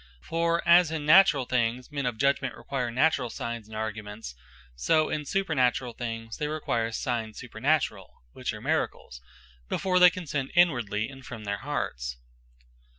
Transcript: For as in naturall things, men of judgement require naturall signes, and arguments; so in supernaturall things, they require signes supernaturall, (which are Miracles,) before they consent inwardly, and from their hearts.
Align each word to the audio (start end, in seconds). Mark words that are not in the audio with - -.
For 0.23 0.67
as 0.67 0.89
in 0.89 1.05
naturall 1.05 1.45
things, 1.45 1.91
men 1.91 2.07
of 2.07 2.17
judgement 2.17 2.55
require 2.55 2.89
naturall 2.89 3.29
signes, 3.29 3.67
and 3.67 3.77
arguments; 3.77 4.33
so 4.75 5.09
in 5.11 5.25
supernaturall 5.25 5.95
things, 5.95 6.37
they 6.37 6.47
require 6.47 6.91
signes 6.91 7.39
supernaturall, 7.39 8.09
(which 8.31 8.51
are 8.51 8.61
Miracles,) 8.61 9.21
before 9.69 9.99
they 9.99 10.09
consent 10.09 10.49
inwardly, 10.55 11.07
and 11.07 11.23
from 11.23 11.43
their 11.43 11.59
hearts. 11.59 12.17